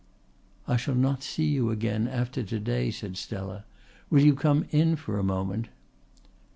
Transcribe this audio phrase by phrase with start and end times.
[0.67, 3.65] "I shall not see you again after to day," said Stella.
[4.09, 5.67] "Will you come in for a moment?"